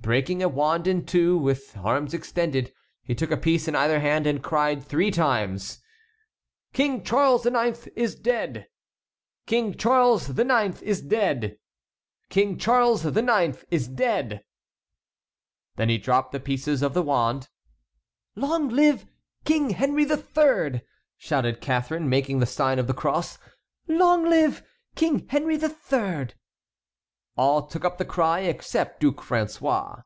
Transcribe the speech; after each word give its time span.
Breaking 0.00 0.42
a 0.42 0.48
wand 0.48 0.86
in 0.86 1.04
two, 1.04 1.36
with 1.36 1.76
arms 1.76 2.14
extended, 2.14 2.72
he 3.02 3.14
took 3.14 3.30
a 3.30 3.36
piece 3.36 3.68
in 3.68 3.76
either 3.76 4.00
hand 4.00 4.26
and 4.26 4.42
cried 4.42 4.82
three 4.82 5.10
times: 5.10 5.80
"King 6.72 7.04
Charles 7.04 7.44
IX. 7.44 7.86
is 7.88 8.14
dead! 8.14 8.68
King 9.44 9.74
Charles 9.74 10.30
IX. 10.30 10.80
is 10.80 11.02
dead! 11.02 11.58
King 12.30 12.56
Charles 12.56 13.04
IX. 13.04 13.62
is 13.70 13.86
dead!" 13.86 14.46
Then 15.76 15.90
he 15.90 15.98
dropped 15.98 16.32
the 16.32 16.40
pieces 16.40 16.80
of 16.80 16.94
the 16.94 17.02
wand. 17.02 17.50
"Long 18.34 18.70
live 18.70 19.04
King 19.44 19.68
Henry 19.70 20.04
III.!" 20.06 20.80
shouted 21.18 21.60
Catharine, 21.60 22.08
making 22.08 22.38
the 22.38 22.46
sign 22.46 22.78
of 22.78 22.86
the 22.86 22.94
cross. 22.94 23.38
"Long 23.86 24.24
live 24.24 24.62
King 24.94 25.28
Henry 25.28 25.58
III.!" 25.58 26.28
All 27.36 27.68
took 27.68 27.84
up 27.84 27.98
the 27.98 28.04
cry 28.04 28.40
except 28.40 28.98
Duc 28.98 29.18
François. 29.18 30.02